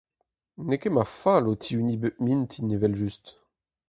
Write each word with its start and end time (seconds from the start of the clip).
N'eo 0.67 0.79
ket 0.81 0.91
ma 0.93 1.05
fal 1.21 1.43
o 1.51 1.53
tihuniñ 1.61 1.99
bep 2.01 2.15
mintin 2.25 2.73
evel-just. 2.75 3.25